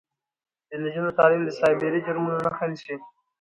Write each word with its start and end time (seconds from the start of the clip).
د 0.69 0.71
نجونو 0.83 1.11
تعلیم 1.17 1.41
د 1.45 1.49
سایبري 1.59 1.99
جرمونو 2.05 2.37
مخه 2.45 2.63
نیسي. 2.71 2.95